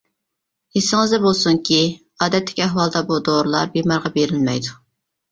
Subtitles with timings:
[0.79, 1.81] ئېسىڭىزدە بولسۇنكى،
[2.25, 4.73] ئادەتتىكى ئەھۋالدا بۇ دورىلار بىمارغا بېرىلمەيدۇ.